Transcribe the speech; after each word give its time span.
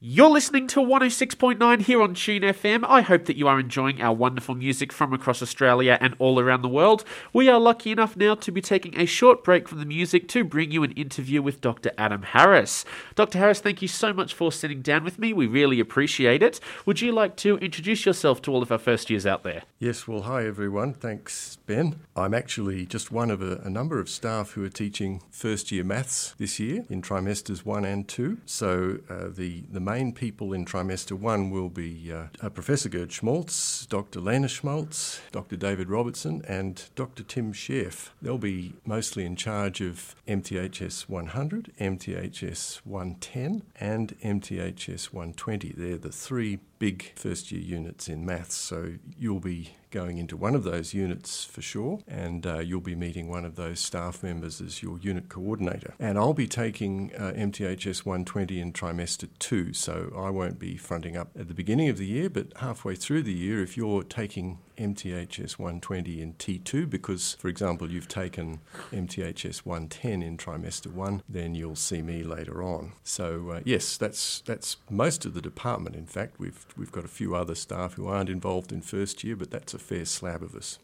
You're 0.00 0.30
listening 0.30 0.68
to 0.68 0.78
106.9 0.78 1.80
here 1.80 2.00
on 2.00 2.14
Tune 2.14 2.42
FM. 2.42 2.84
I 2.88 3.00
hope 3.00 3.24
that 3.24 3.36
you 3.36 3.48
are 3.48 3.58
enjoying 3.58 4.00
our 4.00 4.14
wonderful 4.14 4.54
music 4.54 4.92
from 4.92 5.12
across 5.12 5.42
Australia 5.42 5.98
and 6.00 6.14
all 6.20 6.38
around 6.38 6.62
the 6.62 6.68
world. 6.68 7.02
We 7.32 7.48
are 7.48 7.58
lucky 7.58 7.90
enough 7.90 8.16
now 8.16 8.36
to 8.36 8.52
be 8.52 8.60
taking 8.60 8.96
a 8.96 9.06
short 9.06 9.42
break 9.42 9.68
from 9.68 9.80
the 9.80 9.84
music 9.84 10.28
to 10.28 10.44
bring 10.44 10.70
you 10.70 10.84
an 10.84 10.92
interview 10.92 11.42
with 11.42 11.60
Dr. 11.60 11.90
Adam 11.98 12.22
Harris. 12.22 12.84
Dr. 13.16 13.40
Harris, 13.40 13.58
thank 13.58 13.82
you 13.82 13.88
so 13.88 14.12
much 14.12 14.34
for 14.34 14.52
sitting 14.52 14.82
down 14.82 15.02
with 15.02 15.18
me. 15.18 15.32
We 15.32 15.48
really 15.48 15.80
appreciate 15.80 16.44
it. 16.44 16.60
Would 16.86 17.00
you 17.00 17.10
like 17.10 17.34
to 17.38 17.58
introduce 17.58 18.06
yourself 18.06 18.40
to 18.42 18.52
all 18.52 18.62
of 18.62 18.70
our 18.70 18.78
first 18.78 19.10
years 19.10 19.26
out 19.26 19.42
there? 19.42 19.64
Yes, 19.80 20.06
well, 20.06 20.22
hi 20.22 20.46
everyone. 20.46 20.94
Thanks, 20.94 21.56
Ben. 21.66 21.98
I'm 22.14 22.34
actually 22.34 22.86
just 22.86 23.10
one 23.10 23.32
of 23.32 23.42
a, 23.42 23.56
a 23.64 23.68
number 23.68 23.98
of 23.98 24.08
staff 24.08 24.52
who 24.52 24.64
are 24.64 24.68
teaching 24.68 25.22
first 25.32 25.72
year 25.72 25.82
maths 25.82 26.36
this 26.38 26.60
year 26.60 26.84
in 26.88 27.02
trimesters 27.02 27.64
one 27.64 27.84
and 27.84 28.06
two. 28.06 28.38
So 28.46 28.98
uh, 29.10 29.30
the, 29.34 29.64
the 29.72 29.87
main 29.88 30.12
people 30.12 30.52
in 30.52 30.66
trimester 30.66 31.12
one 31.12 31.48
will 31.48 31.70
be 31.70 32.12
uh, 32.12 32.24
uh, 32.42 32.50
Professor 32.50 32.90
Gerd 32.90 33.10
Schmalz, 33.10 33.86
Dr. 33.88 34.20
Lena 34.20 34.46
Schmalz, 34.46 35.18
Dr. 35.32 35.56
David 35.56 35.88
Robertson, 35.88 36.42
and 36.46 36.84
Dr. 36.94 37.22
Tim 37.22 37.54
Schaerf. 37.54 38.10
They'll 38.20 38.36
be 38.36 38.74
mostly 38.84 39.24
in 39.24 39.34
charge 39.34 39.80
of 39.80 40.14
MTHS 40.26 41.08
100, 41.08 41.72
MTHS 41.80 42.76
110, 42.84 43.62
and 43.80 44.14
MTHS 44.22 45.04
120. 45.06 45.72
They're 45.74 45.96
the 45.96 46.12
three 46.12 46.58
big 46.78 47.12
first 47.14 47.50
year 47.52 47.60
units 47.60 48.08
in 48.08 48.24
maths. 48.24 48.54
So 48.54 48.94
you'll 49.18 49.40
be 49.40 49.70
going 49.90 50.18
into 50.18 50.36
one 50.36 50.54
of 50.54 50.64
those 50.64 50.92
units 50.92 51.44
for 51.44 51.62
sure, 51.62 52.00
and 52.06 52.46
uh, 52.46 52.58
you'll 52.58 52.80
be 52.80 52.94
meeting 52.94 53.28
one 53.28 53.44
of 53.44 53.56
those 53.56 53.80
staff 53.80 54.22
members 54.22 54.60
as 54.60 54.82
your 54.82 54.98
unit 54.98 55.28
coordinator. 55.28 55.94
And 55.98 56.18
I'll 56.18 56.34
be 56.34 56.46
taking 56.46 57.12
uh, 57.16 57.32
MTHS 57.34 58.04
120 58.04 58.60
in 58.60 58.72
trimester 58.72 59.28
two, 59.38 59.72
so 59.72 60.12
I 60.16 60.30
won't 60.30 60.58
be 60.58 60.76
fronting 60.76 61.16
up 61.16 61.30
at 61.38 61.48
the 61.48 61.54
beginning 61.54 61.88
of 61.88 61.98
the 61.98 62.06
year, 62.06 62.28
but 62.28 62.52
halfway 62.56 62.94
through 62.94 63.22
the 63.22 63.32
year, 63.32 63.62
if 63.62 63.76
you're 63.76 64.02
taking 64.02 64.58
MTHS 64.78 65.58
120 65.58 66.22
in 66.22 66.34
T2 66.34 66.88
because, 66.88 67.36
for 67.38 67.48
example, 67.48 67.90
you've 67.90 68.08
taken 68.08 68.60
MTHS 68.92 69.58
110 69.58 70.22
in 70.22 70.36
trimester 70.36 70.92
one, 70.92 71.22
then 71.28 71.54
you'll 71.54 71.76
see 71.76 72.02
me 72.02 72.22
later 72.22 72.62
on. 72.62 72.92
So 73.02 73.50
uh, 73.50 73.60
yes, 73.64 73.96
that's 73.96 74.40
that's 74.42 74.76
most 74.88 75.24
of 75.24 75.34
the 75.34 75.42
department. 75.42 75.96
In 75.96 76.06
fact, 76.06 76.38
we've 76.38 76.64
we've 76.76 76.92
got 76.92 77.04
a 77.04 77.08
few 77.08 77.34
other 77.34 77.54
staff 77.54 77.94
who 77.94 78.06
aren't 78.06 78.30
involved 78.30 78.72
in 78.72 78.80
first 78.80 79.24
year, 79.24 79.36
but 79.36 79.50
that's 79.50 79.74
a 79.74 79.78
fair 79.78 80.04
slab 80.04 80.42
of 80.42 80.54
us. 80.54 80.78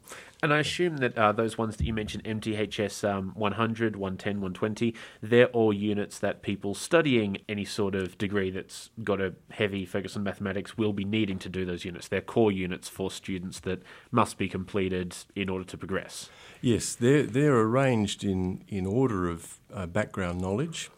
And 0.45 0.53
I 0.53 0.59
assume 0.59 0.99
that 0.99 1.17
uh, 1.17 1.33
those 1.33 1.57
ones 1.57 1.79
that 1.79 1.87
you 1.87 1.95
mentioned, 1.95 2.23
MTHS 2.25 3.09
um, 3.09 3.33
100, 3.35 3.97
110, 3.97 4.35
120, 4.43 4.95
they're 5.23 5.47
all 5.47 5.73
units 5.73 6.19
that 6.19 6.43
people 6.43 6.75
studying 6.75 7.39
any 7.49 7.65
sort 7.65 7.95
of 7.95 8.19
degree 8.19 8.51
that's 8.51 8.91
got 9.03 9.23
a 9.23 9.33
heavy 9.53 9.87
focus 9.87 10.19
on 10.19 10.23
mathematics 10.23 10.77
will 10.77 10.93
be 10.93 11.07
needing 11.07 11.39
to 11.39 11.49
do 11.49 11.65
those 11.65 11.87
units. 11.87 12.09
They're 12.09 12.21
core 12.21 12.53
units 12.53 12.91
for 12.91 13.11
students 13.11 13.61
that 13.61 13.81
must 14.11 14.37
be 14.37 14.47
completed 14.47 15.17
in 15.35 15.49
order 15.49 15.65
to 15.65 15.79
progress. 15.79 16.29
Yes, 16.61 16.95
they're, 16.95 17.23
they're 17.23 17.59
arranged 17.59 18.23
in, 18.23 18.65
in 18.69 18.85
order 18.85 19.31
of 19.31 19.61
uh, 19.73 19.87
background 19.87 20.43
knowledge. 20.43 20.91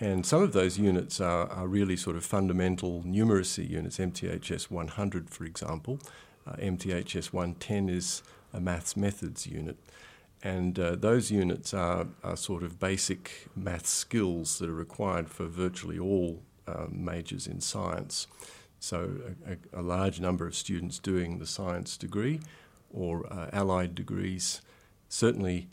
And 0.00 0.26
some 0.26 0.42
of 0.42 0.52
those 0.52 0.76
units 0.76 1.20
are, 1.20 1.46
are 1.50 1.68
really 1.68 1.96
sort 1.96 2.16
of 2.16 2.24
fundamental 2.24 3.04
numeracy 3.04 3.70
units, 3.70 3.98
MTHS 3.98 4.72
100, 4.72 5.30
for 5.30 5.44
example. 5.44 6.00
Uh, 6.44 6.56
MTHS 6.56 7.32
110 7.32 7.88
is 7.88 8.22
a 8.52 8.60
maths 8.60 8.96
methods 8.96 9.46
unit. 9.46 9.76
And 10.42 10.78
uh, 10.78 10.94
those 10.94 11.30
units 11.30 11.74
are, 11.74 12.06
are 12.22 12.36
sort 12.36 12.62
of 12.62 12.78
basic 12.78 13.48
maths 13.56 13.90
skills 13.90 14.58
that 14.58 14.68
are 14.68 14.74
required 14.74 15.28
for 15.28 15.46
virtually 15.46 15.98
all 15.98 16.42
uh, 16.66 16.86
majors 16.90 17.46
in 17.46 17.60
science. 17.60 18.26
So, 18.78 19.16
a, 19.46 19.80
a, 19.80 19.82
large 19.82 20.20
number 20.20 20.46
of 20.46 20.54
students 20.54 21.00
doing 21.00 21.38
the 21.38 21.46
science 21.46 21.96
degree 21.96 22.40
or 22.92 23.26
uh, 23.32 23.48
allied 23.52 23.96
degrees 23.96 24.60
certainly 25.08 25.68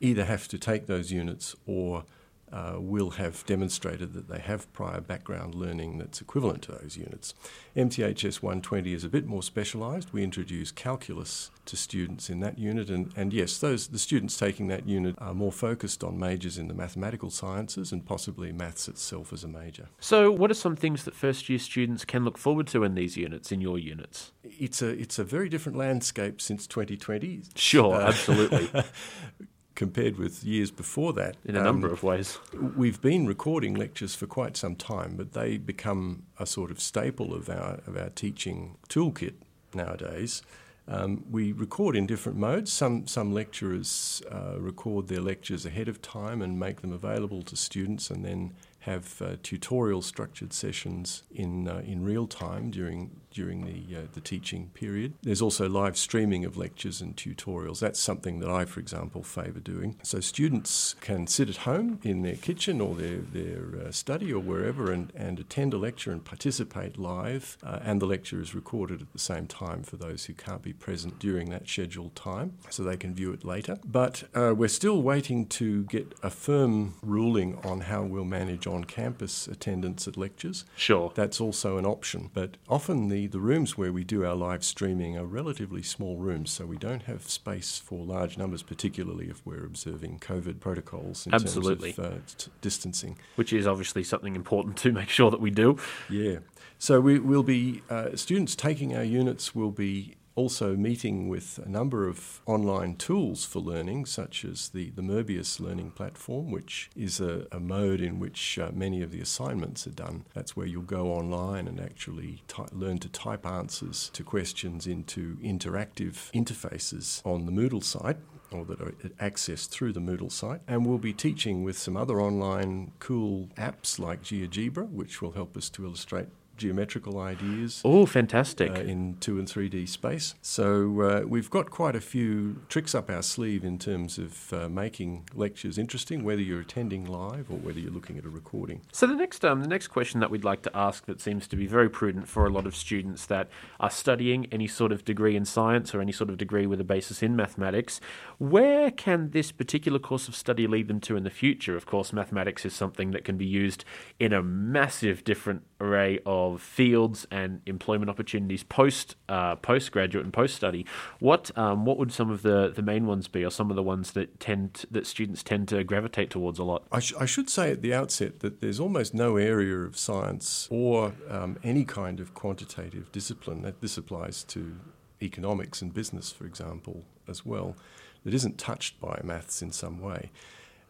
either 0.00 0.24
have 0.24 0.48
to 0.48 0.58
take 0.58 0.86
those 0.86 1.12
units 1.12 1.54
or 1.66 2.04
uh, 2.52 2.74
will 2.78 3.10
have 3.10 3.44
demonstrated 3.46 4.12
that 4.12 4.28
they 4.28 4.38
have 4.38 4.72
prior 4.72 5.00
background 5.00 5.54
learning 5.54 5.98
that's 5.98 6.20
equivalent 6.20 6.62
to 6.62 6.72
those 6.72 6.96
units. 6.96 7.34
MTHS 7.76 8.42
120 8.42 8.92
is 8.92 9.04
a 9.04 9.08
bit 9.08 9.26
more 9.26 9.42
specialised. 9.42 10.12
We 10.12 10.22
introduce 10.22 10.70
calculus 10.70 11.50
to 11.66 11.76
students 11.76 12.30
in 12.30 12.40
that 12.40 12.58
unit, 12.58 12.88
and, 12.88 13.12
and 13.16 13.32
yes, 13.32 13.58
those 13.58 13.88
the 13.88 13.98
students 13.98 14.36
taking 14.36 14.68
that 14.68 14.86
unit 14.86 15.16
are 15.18 15.34
more 15.34 15.52
focused 15.52 16.04
on 16.04 16.18
majors 16.18 16.58
in 16.58 16.68
the 16.68 16.74
mathematical 16.74 17.30
sciences 17.30 17.90
and 17.92 18.06
possibly 18.06 18.52
maths 18.52 18.88
itself 18.88 19.32
as 19.32 19.42
a 19.42 19.48
major. 19.48 19.88
So, 19.98 20.30
what 20.30 20.50
are 20.50 20.54
some 20.54 20.76
things 20.76 21.04
that 21.04 21.14
first 21.14 21.48
year 21.48 21.58
students 21.58 22.04
can 22.04 22.24
look 22.24 22.38
forward 22.38 22.68
to 22.68 22.84
in 22.84 22.94
these 22.94 23.16
units, 23.16 23.50
in 23.50 23.60
your 23.60 23.78
units? 23.78 24.32
It's 24.44 24.80
a 24.82 24.88
it's 24.88 25.18
a 25.18 25.24
very 25.24 25.48
different 25.48 25.76
landscape 25.76 26.40
since 26.40 26.66
2020. 26.66 27.42
Sure, 27.56 27.94
uh, 27.94 28.08
absolutely. 28.08 28.70
compared 29.76 30.16
with 30.16 30.42
years 30.42 30.72
before 30.72 31.12
that. 31.12 31.36
In 31.44 31.54
a 31.54 31.60
um, 31.60 31.64
number 31.64 31.92
of 31.92 32.02
ways. 32.02 32.38
We've 32.52 33.00
been 33.00 33.26
recording 33.26 33.74
lectures 33.74 34.16
for 34.16 34.26
quite 34.26 34.56
some 34.56 34.74
time, 34.74 35.14
but 35.16 35.34
they 35.34 35.58
become 35.58 36.24
a 36.40 36.46
sort 36.46 36.72
of 36.72 36.80
staple 36.80 37.32
of 37.32 37.48
our, 37.48 37.80
of 37.86 37.96
our 37.96 38.08
teaching 38.10 38.76
toolkit 38.88 39.34
nowadays. 39.74 40.42
Um, 40.88 41.24
we 41.30 41.52
record 41.52 41.96
in 41.96 42.06
different 42.06 42.38
modes. 42.38 42.72
Some, 42.72 43.06
some 43.06 43.32
lecturers 43.32 44.22
uh, 44.30 44.58
record 44.58 45.08
their 45.08 45.20
lectures 45.20 45.66
ahead 45.66 45.88
of 45.88 46.00
time 46.00 46.40
and 46.42 46.58
make 46.58 46.80
them 46.80 46.92
available 46.92 47.42
to 47.42 47.56
students 47.56 48.10
and 48.10 48.24
then 48.24 48.54
have 48.86 49.20
uh, 49.20 49.36
tutorial 49.42 50.00
structured 50.00 50.52
sessions 50.52 51.24
in, 51.34 51.68
uh, 51.68 51.82
in 51.84 52.04
real 52.04 52.26
time 52.28 52.70
during, 52.70 53.10
during 53.32 53.64
the, 53.66 53.96
uh, 53.96 54.02
the 54.14 54.20
teaching 54.20 54.70
period. 54.74 55.12
There's 55.22 55.42
also 55.42 55.68
live 55.68 55.96
streaming 55.96 56.44
of 56.44 56.56
lectures 56.56 57.00
and 57.00 57.16
tutorials. 57.16 57.80
That's 57.80 57.98
something 57.98 58.38
that 58.38 58.48
I, 58.48 58.64
for 58.64 58.78
example, 58.78 59.24
favour 59.24 59.58
doing. 59.58 59.96
So 60.04 60.20
students 60.20 60.94
can 61.00 61.26
sit 61.26 61.48
at 61.48 61.58
home 61.58 61.98
in 62.04 62.22
their 62.22 62.36
kitchen 62.36 62.80
or 62.80 62.94
their, 62.94 63.18
their 63.18 63.86
uh, 63.86 63.90
study 63.90 64.32
or 64.32 64.38
wherever 64.38 64.92
and, 64.92 65.12
and 65.16 65.40
attend 65.40 65.74
a 65.74 65.78
lecture 65.78 66.12
and 66.12 66.24
participate 66.24 66.96
live, 66.96 67.58
uh, 67.64 67.80
and 67.82 68.00
the 68.00 68.06
lecture 68.06 68.40
is 68.40 68.54
recorded 68.54 69.02
at 69.02 69.12
the 69.12 69.18
same 69.18 69.48
time 69.48 69.82
for 69.82 69.96
those 69.96 70.26
who 70.26 70.32
can't 70.32 70.62
be 70.62 70.72
present 70.72 71.18
during 71.18 71.50
that 71.50 71.68
scheduled 71.68 72.14
time, 72.14 72.54
so 72.70 72.84
they 72.84 72.96
can 72.96 73.14
view 73.14 73.32
it 73.32 73.44
later. 73.44 73.78
But 73.84 74.24
uh, 74.32 74.54
we're 74.56 74.68
still 74.68 75.02
waiting 75.02 75.46
to 75.46 75.82
get 75.84 76.14
a 76.22 76.30
firm 76.30 76.94
ruling 77.02 77.58
on 77.64 77.80
how 77.80 78.04
we'll 78.04 78.24
manage 78.24 78.68
on 78.68 78.75
on 78.76 78.84
campus 78.84 79.48
attendance 79.48 80.06
at 80.06 80.16
lectures. 80.16 80.64
Sure. 80.76 81.10
That's 81.14 81.40
also 81.40 81.78
an 81.78 81.86
option. 81.86 82.30
But 82.32 82.56
often 82.68 83.08
the, 83.08 83.26
the 83.26 83.40
rooms 83.40 83.76
where 83.76 83.92
we 83.92 84.04
do 84.04 84.24
our 84.24 84.36
live 84.36 84.62
streaming 84.62 85.18
are 85.18 85.24
relatively 85.24 85.82
small 85.82 86.16
rooms, 86.16 86.50
so 86.50 86.66
we 86.66 86.76
don't 86.76 87.02
have 87.04 87.28
space 87.28 87.78
for 87.78 88.04
large 88.04 88.38
numbers, 88.38 88.62
particularly 88.62 89.28
if 89.28 89.44
we're 89.44 89.64
observing 89.64 90.20
COVID 90.20 90.60
protocols 90.60 91.26
in 91.26 91.34
Absolutely. 91.34 91.92
terms 91.92 92.12
of 92.12 92.18
uh, 92.18 92.20
t- 92.38 92.50
distancing. 92.60 93.18
Which 93.34 93.52
is 93.52 93.66
obviously 93.66 94.04
something 94.04 94.36
important 94.36 94.76
to 94.78 94.92
make 94.92 95.08
sure 95.08 95.30
that 95.30 95.40
we 95.40 95.50
do. 95.50 95.78
Yeah. 96.08 96.38
So 96.78 97.00
we 97.00 97.18
will 97.18 97.42
be, 97.42 97.82
uh, 97.88 98.14
students 98.14 98.54
taking 98.54 98.94
our 98.94 99.04
units 99.04 99.54
will 99.54 99.70
be 99.70 100.16
also 100.36 100.76
meeting 100.76 101.28
with 101.28 101.58
a 101.64 101.68
number 101.68 102.06
of 102.06 102.40
online 102.46 102.94
tools 102.94 103.44
for 103.44 103.58
learning, 103.58 104.04
such 104.06 104.44
as 104.44 104.68
the, 104.68 104.90
the 104.90 105.02
Möbius 105.02 105.58
learning 105.58 105.90
platform, 105.90 106.50
which 106.50 106.90
is 106.94 107.20
a, 107.20 107.46
a 107.50 107.58
mode 107.58 108.00
in 108.00 108.20
which 108.20 108.58
uh, 108.58 108.70
many 108.72 109.02
of 109.02 109.10
the 109.10 109.20
assignments 109.20 109.86
are 109.86 109.90
done. 109.90 110.26
That's 110.34 110.54
where 110.54 110.66
you'll 110.66 110.82
go 110.82 111.08
online 111.08 111.66
and 111.66 111.80
actually 111.80 112.42
ty- 112.46 112.68
learn 112.72 112.98
to 112.98 113.08
type 113.08 113.46
answers 113.46 114.10
to 114.12 114.22
questions 114.22 114.86
into 114.86 115.36
interactive 115.42 116.30
interfaces 116.32 117.24
on 117.24 117.46
the 117.46 117.52
Moodle 117.52 117.82
site 117.82 118.18
or 118.52 118.64
that 118.66 118.80
are 118.80 118.92
accessed 119.20 119.70
through 119.70 119.92
the 119.92 120.00
Moodle 120.00 120.30
site. 120.30 120.60
And 120.68 120.86
we'll 120.86 120.98
be 120.98 121.12
teaching 121.12 121.64
with 121.64 121.78
some 121.78 121.96
other 121.96 122.20
online 122.20 122.92
cool 122.98 123.48
apps 123.56 123.98
like 123.98 124.22
GeoGebra, 124.22 124.90
which 124.90 125.20
will 125.20 125.32
help 125.32 125.56
us 125.56 125.68
to 125.70 125.84
illustrate 125.84 126.28
geometrical 126.56 127.18
ideas. 127.18 127.82
Oh, 127.84 128.06
fantastic. 128.06 128.70
Uh, 128.70 128.80
in 128.80 129.16
2 129.20 129.38
and 129.38 129.48
3D 129.48 129.88
space. 129.88 130.34
So 130.42 131.00
uh, 131.00 131.20
we've 131.26 131.50
got 131.50 131.70
quite 131.70 131.96
a 131.96 132.00
few 132.00 132.62
tricks 132.68 132.94
up 132.94 133.10
our 133.10 133.22
sleeve 133.22 133.64
in 133.64 133.78
terms 133.78 134.18
of 134.18 134.52
uh, 134.52 134.68
making 134.68 135.28
lectures 135.34 135.78
interesting, 135.78 136.24
whether 136.24 136.42
you're 136.42 136.60
attending 136.60 137.04
live 137.04 137.50
or 137.50 137.58
whether 137.58 137.78
you're 137.78 137.92
looking 137.92 138.18
at 138.18 138.24
a 138.24 138.30
recording. 138.30 138.82
So 138.92 139.06
the 139.06 139.14
next, 139.14 139.44
um, 139.44 139.62
the 139.62 139.68
next 139.68 139.88
question 139.88 140.20
that 140.20 140.30
we'd 140.30 140.44
like 140.44 140.62
to 140.62 140.76
ask 140.76 141.06
that 141.06 141.20
seems 141.20 141.46
to 141.48 141.56
be 141.56 141.66
very 141.66 141.88
prudent 141.88 142.28
for 142.28 142.46
a 142.46 142.50
lot 142.50 142.66
of 142.66 142.74
students 142.74 143.26
that 143.26 143.48
are 143.80 143.90
studying 143.90 144.46
any 144.52 144.66
sort 144.66 144.92
of 144.92 145.04
degree 145.04 145.36
in 145.36 145.44
science 145.44 145.94
or 145.94 146.00
any 146.00 146.12
sort 146.12 146.30
of 146.30 146.38
degree 146.38 146.66
with 146.66 146.80
a 146.80 146.84
basis 146.84 147.22
in 147.22 147.36
mathematics, 147.36 148.00
where 148.38 148.90
can 148.90 149.30
this 149.30 149.52
particular 149.52 149.98
course 149.98 150.28
of 150.28 150.36
study 150.36 150.66
lead 150.66 150.88
them 150.88 151.00
to 151.00 151.16
in 151.16 151.24
the 151.24 151.30
future? 151.30 151.76
Of 151.76 151.86
course, 151.86 152.12
mathematics 152.12 152.64
is 152.64 152.74
something 152.74 153.10
that 153.12 153.24
can 153.24 153.36
be 153.36 153.46
used 153.46 153.84
in 154.18 154.32
a 154.32 154.42
massive 154.42 155.24
different 155.24 155.62
array 155.80 156.18
of 156.24 156.45
of 156.54 156.62
fields 156.62 157.26
and 157.30 157.60
employment 157.66 158.10
opportunities 158.10 158.62
post 158.62 159.16
uh, 159.28 159.56
postgraduate 159.56 160.24
and 160.24 160.32
post 160.32 160.54
study. 160.54 160.86
What 161.18 161.50
um, 161.56 161.84
what 161.84 161.98
would 161.98 162.12
some 162.12 162.30
of 162.30 162.42
the, 162.42 162.72
the 162.74 162.82
main 162.82 163.06
ones 163.06 163.28
be, 163.28 163.44
or 163.44 163.50
some 163.50 163.70
of 163.70 163.76
the 163.76 163.82
ones 163.82 164.12
that 164.12 164.40
tend 164.40 164.84
that 164.90 165.06
students 165.06 165.42
tend 165.42 165.68
to 165.68 165.84
gravitate 165.84 166.30
towards 166.30 166.58
a 166.58 166.64
lot? 166.64 166.84
I, 166.92 167.00
sh- 167.00 167.14
I 167.18 167.26
should 167.26 167.50
say 167.50 167.70
at 167.70 167.82
the 167.82 167.94
outset 167.94 168.40
that 168.40 168.60
there's 168.60 168.80
almost 168.80 169.14
no 169.14 169.36
area 169.36 169.76
of 169.78 169.96
science 169.96 170.68
or 170.70 171.12
um, 171.28 171.58
any 171.62 171.84
kind 171.84 172.20
of 172.20 172.34
quantitative 172.34 173.10
discipline 173.12 173.62
that 173.62 173.80
this 173.80 173.96
applies 173.98 174.44
to 174.44 174.76
economics 175.22 175.82
and 175.82 175.94
business, 175.94 176.30
for 176.30 176.44
example, 176.44 177.04
as 177.28 177.44
well, 177.44 177.76
that 178.24 178.34
isn't 178.34 178.58
touched 178.58 179.00
by 179.00 179.20
maths 179.24 179.62
in 179.62 179.72
some 179.72 180.00
way. 180.00 180.30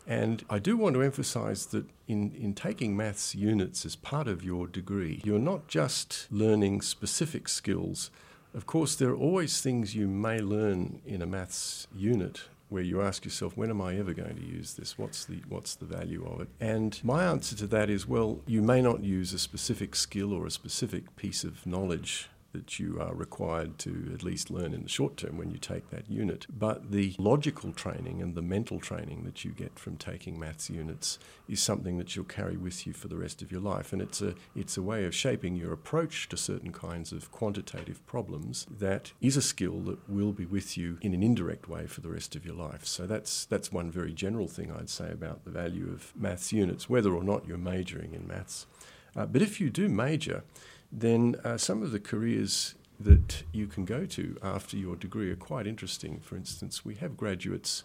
And 0.07 0.45
I 0.49 0.59
do 0.61 0.77
want 0.77 0.95
to 0.95 1.03
emphasize 1.03 1.67
that 1.67 1.85
in, 2.07 2.33
in 2.41 2.55
taking 2.55 2.97
maths 2.97 3.35
units 3.35 3.85
as 3.85 3.97
part 3.97 4.29
of 4.29 4.45
your 4.45 4.69
degree, 4.69 5.21
you're 5.25 5.39
not 5.39 5.67
just 5.67 6.29
learning 6.31 6.83
specific 6.83 7.49
skills. 7.49 8.11
Of 8.55 8.67
course, 8.67 8.95
there 8.95 9.11
are 9.11 9.17
always 9.17 9.61
things 9.61 9.97
you 9.97 10.07
may 10.07 10.39
learn 10.39 11.03
in 11.05 11.23
a 11.23 11.27
maths 11.27 11.89
unit 11.95 12.43
where 12.69 12.83
you 12.83 13.01
ask 13.01 13.25
yourself, 13.25 13.57
when 13.57 13.71
am 13.71 13.81
I 13.81 13.97
ever 13.97 14.13
going 14.13 14.37
to 14.37 14.45
use 14.45 14.75
this? 14.75 14.99
What's 14.99 15.25
the, 15.25 15.41
what's 15.49 15.75
the 15.75 15.85
value 15.85 16.27
of 16.27 16.41
it? 16.41 16.49
And 16.61 16.99
my 17.05 17.25
answer 17.25 17.55
to 17.57 17.67
that 17.69 17.91
is, 17.91 18.09
well, 18.09 18.41
you 18.47 18.63
may 18.63 18.83
not 18.83 19.05
use 19.05 19.33
a 19.33 19.39
specific 19.39 19.95
skill 19.95 20.33
or 20.33 20.47
a 20.47 20.51
specific 20.51 21.15
piece 21.17 21.45
of 21.45 21.65
knowledge 21.67 22.29
that 22.57 22.79
you 22.79 22.99
are 23.01 23.15
required 23.15 23.79
to 23.79 24.11
at 24.15 24.23
least 24.23 24.51
learn 24.51 24.73
in 24.73 24.83
the 24.83 24.89
short 24.89 25.17
term 25.19 25.37
when 25.37 25.51
you 25.51 25.59
take 25.59 25.91
that 25.91 26.11
unit. 26.11 26.47
But 26.51 26.91
the 26.91 27.15
logical 27.19 27.73
training 27.73 28.23
and 28.23 28.35
the 28.35 28.43
mental 28.43 28.81
training 28.81 29.25
that 29.25 29.45
you 29.45 29.51
get 29.53 29.79
from 29.79 29.97
taking 29.97 30.39
maths 30.39 30.71
units 30.71 31.19
is 31.49 31.61
something 31.61 31.99
that 31.99 32.17
you'll 32.17 32.25
carry 32.25 32.57
with 32.57 32.87
you 32.87 32.93
for 32.93 33.09
the 33.09 33.17
rest 33.17 33.43
of 33.43 33.53
your 33.53 33.61
life. 33.61 33.93
And 33.93 34.01
it's 34.01 34.23
a, 34.23 34.35
it's 34.55 34.77
a 34.77 34.83
way 34.83 35.05
of 35.05 35.15
shaping 35.15 35.55
your 35.55 35.73
approach 35.73 36.29
to 36.31 36.37
certain 36.37 36.73
kinds 36.73 37.13
of 37.13 37.31
quantitative 37.31 38.05
problems 38.07 38.67
that 38.79 39.13
is 39.21 39.37
a 39.37 39.43
skill 39.43 39.81
that 39.81 40.09
will 40.09 40.33
be 40.33 40.47
with 40.47 40.79
you 40.79 40.99
in 41.03 41.13
an 41.13 41.23
indirect 41.23 41.69
way 41.69 41.87
for 41.87 42.01
the 42.01 42.11
rest 42.11 42.35
of 42.35 42.47
your 42.47 42.57
life. 42.57 42.87
So 42.87 43.07
that's, 43.07 43.45
that's 43.45 43.71
one 43.71 43.91
very 43.91 44.13
general 44.13 44.49
thing 44.49 44.73
I'd 44.73 44.91
say 44.91 45.11
about 45.11 45.45
the 45.45 45.51
value 45.51 45.91
of 45.93 46.13
maths 46.17 46.53
units, 46.53 46.89
whether 46.89 47.15
or 47.15 47.23
not 47.23 47.47
you're 47.47 47.59
majoring 47.59 48.15
in 48.15 48.27
maths. 48.27 48.67
Uh, 49.15 49.25
but 49.25 49.41
if 49.41 49.61
you 49.61 49.71
do 49.71 49.89
major, 49.89 50.45
then 50.93 51.37
uh, 51.45 51.57
some 51.57 51.83
of 51.83 51.91
the 51.91 52.01
careers 52.01 52.75
that 52.99 53.43
you 53.53 53.67
can 53.67 53.85
go 53.85 54.07
to 54.07 54.37
after 54.43 54.77
your 54.77 54.97
degree 54.97 55.31
are 55.31 55.37
quite 55.37 55.67
interesting. 55.67 56.21
For 56.21 56.37
instance, 56.37 56.85
we 56.85 56.95
have 56.97 57.17
graduates 57.17 57.85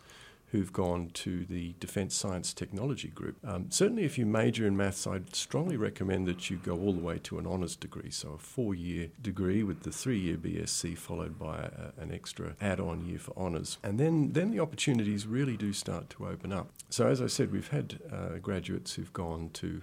who've 0.51 0.73
gone 0.73 1.09
to 1.13 1.45
the 1.45 1.73
Defence 1.79 2.13
Science 2.13 2.53
Technology 2.53 3.07
Group. 3.07 3.37
Um, 3.45 3.67
certainly, 3.69 4.03
if 4.03 4.17
you 4.17 4.25
major 4.25 4.67
in 4.67 4.75
maths, 4.75 5.07
I'd 5.07 5.33
strongly 5.33 5.77
recommend 5.77 6.27
that 6.27 6.49
you 6.49 6.57
go 6.57 6.77
all 6.77 6.91
the 6.91 7.01
way 7.01 7.19
to 7.23 7.39
an 7.39 7.47
honours 7.47 7.77
degree, 7.77 8.11
so 8.11 8.33
a 8.33 8.37
four 8.37 8.75
year 8.75 9.07
degree 9.21 9.63
with 9.63 9.83
the 9.83 9.91
three 9.91 10.19
year 10.19 10.35
BSc 10.35 10.97
followed 10.97 11.39
by 11.39 11.59
a, 11.59 12.01
an 12.01 12.13
extra 12.13 12.55
add 12.59 12.81
on 12.81 13.05
year 13.05 13.17
for 13.19 13.35
honours. 13.37 13.77
And 13.81 13.97
then, 13.97 14.33
then 14.33 14.51
the 14.51 14.59
opportunities 14.59 15.25
really 15.25 15.55
do 15.55 15.71
start 15.71 16.09
to 16.11 16.27
open 16.27 16.51
up. 16.51 16.69
So, 16.89 17.07
as 17.07 17.21
I 17.21 17.27
said, 17.27 17.53
we've 17.53 17.69
had 17.69 17.99
uh, 18.11 18.39
graduates 18.39 18.95
who've 18.95 19.13
gone 19.13 19.51
to 19.53 19.81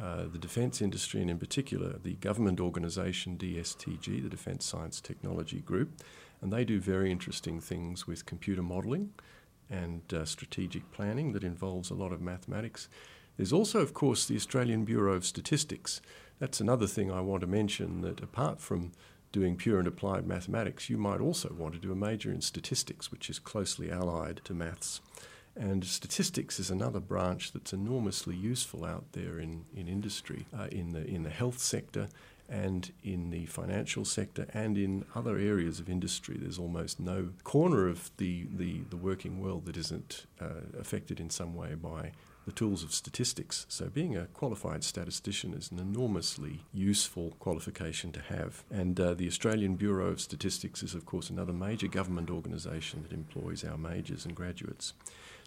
uh, 0.00 0.24
the 0.32 0.38
defence 0.38 0.80
industry, 0.80 1.20
and 1.20 1.30
in 1.30 1.38
particular 1.38 1.98
the 2.02 2.14
government 2.14 2.60
organisation 2.60 3.36
DSTG, 3.36 4.22
the 4.22 4.28
Defence 4.28 4.64
Science 4.64 5.00
Technology 5.00 5.60
Group, 5.60 6.02
and 6.40 6.52
they 6.52 6.64
do 6.64 6.80
very 6.80 7.10
interesting 7.10 7.60
things 7.60 8.06
with 8.06 8.26
computer 8.26 8.62
modelling 8.62 9.12
and 9.70 10.02
uh, 10.12 10.24
strategic 10.24 10.90
planning 10.92 11.32
that 11.32 11.44
involves 11.44 11.90
a 11.90 11.94
lot 11.94 12.12
of 12.12 12.20
mathematics. 12.20 12.88
There's 13.36 13.52
also, 13.52 13.80
of 13.80 13.94
course, 13.94 14.26
the 14.26 14.36
Australian 14.36 14.84
Bureau 14.84 15.14
of 15.14 15.24
Statistics. 15.24 16.00
That's 16.38 16.60
another 16.60 16.86
thing 16.86 17.10
I 17.10 17.20
want 17.20 17.40
to 17.42 17.46
mention 17.46 18.02
that 18.02 18.20
apart 18.20 18.60
from 18.60 18.92
doing 19.30 19.56
pure 19.56 19.78
and 19.78 19.88
applied 19.88 20.26
mathematics, 20.26 20.90
you 20.90 20.98
might 20.98 21.20
also 21.20 21.54
want 21.56 21.72
to 21.74 21.80
do 21.80 21.92
a 21.92 21.96
major 21.96 22.30
in 22.30 22.42
statistics, 22.42 23.10
which 23.10 23.30
is 23.30 23.38
closely 23.38 23.90
allied 23.90 24.42
to 24.44 24.52
maths. 24.52 25.00
And 25.54 25.84
statistics 25.84 26.58
is 26.58 26.70
another 26.70 27.00
branch 27.00 27.52
that's 27.52 27.72
enormously 27.72 28.34
useful 28.34 28.84
out 28.84 29.04
there 29.12 29.38
in, 29.38 29.64
in 29.74 29.86
industry, 29.86 30.46
uh, 30.58 30.68
in, 30.72 30.92
the, 30.92 31.06
in 31.06 31.24
the 31.24 31.30
health 31.30 31.58
sector 31.58 32.08
and 32.48 32.92
in 33.02 33.30
the 33.30 33.46
financial 33.46 34.04
sector 34.04 34.46
and 34.52 34.76
in 34.76 35.04
other 35.14 35.38
areas 35.38 35.80
of 35.80 35.88
industry. 35.88 36.36
There's 36.38 36.58
almost 36.58 37.00
no 37.00 37.30
corner 37.44 37.88
of 37.88 38.10
the, 38.16 38.46
the, 38.50 38.80
the 38.90 38.96
working 38.96 39.40
world 39.40 39.66
that 39.66 39.76
isn't 39.76 40.26
uh, 40.40 40.78
affected 40.78 41.20
in 41.20 41.30
some 41.30 41.54
way 41.54 41.74
by 41.74 42.12
the 42.44 42.52
tools 42.52 42.82
of 42.82 42.92
statistics. 42.92 43.66
So, 43.68 43.88
being 43.88 44.16
a 44.16 44.26
qualified 44.26 44.82
statistician 44.84 45.54
is 45.54 45.70
an 45.70 45.78
enormously 45.78 46.64
useful 46.72 47.36
qualification 47.38 48.10
to 48.12 48.20
have. 48.20 48.64
And 48.70 48.98
uh, 48.98 49.14
the 49.14 49.28
Australian 49.28 49.76
Bureau 49.76 50.08
of 50.08 50.20
Statistics 50.20 50.82
is, 50.82 50.94
of 50.94 51.06
course, 51.06 51.30
another 51.30 51.52
major 51.52 51.86
government 51.86 52.30
organisation 52.30 53.02
that 53.02 53.12
employs 53.12 53.64
our 53.64 53.78
majors 53.78 54.24
and 54.24 54.34
graduates. 54.34 54.92